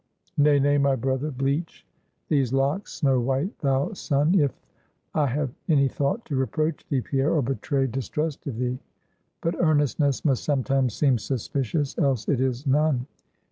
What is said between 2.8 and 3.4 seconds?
snow